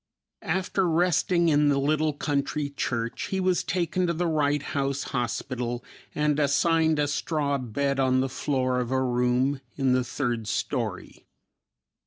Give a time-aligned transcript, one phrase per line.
[0.41, 5.83] After resting in the little country church he was taken to the Wright House Hospital
[6.15, 11.27] and assigned a straw bed on the floor of a room in the third story.